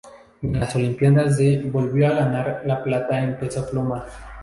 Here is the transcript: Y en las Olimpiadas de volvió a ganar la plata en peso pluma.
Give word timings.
Y 0.41 0.47
en 0.47 0.59
las 0.59 0.75
Olimpiadas 0.75 1.37
de 1.37 1.61
volvió 1.69 2.07
a 2.07 2.15
ganar 2.15 2.63
la 2.65 2.83
plata 2.83 3.21
en 3.21 3.37
peso 3.37 3.69
pluma. 3.69 4.03